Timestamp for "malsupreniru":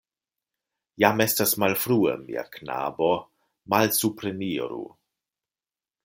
3.75-4.81